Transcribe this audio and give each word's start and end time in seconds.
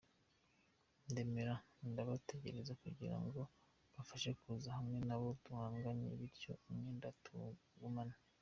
Ndemera 1.09 1.55
ndabategereza 1.89 2.73
kugira 2.83 3.17
ngo 3.23 3.41
mbafashe 3.91 4.29
kuza 4.39 4.69
hamwe 4.77 4.97
nabo 5.07 5.27
duhanganye 5.43 6.07
bityo 6.19 6.51
umwenda 6.69 7.09
tuwugumane. 7.23 8.15